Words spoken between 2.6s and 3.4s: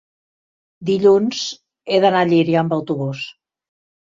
amb autobús.